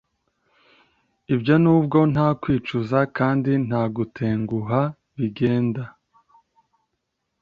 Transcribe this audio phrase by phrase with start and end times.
[1.33, 4.79] ibyo nubwo nta kwicuza kandi nta gutenguha
[5.17, 5.83] bigenda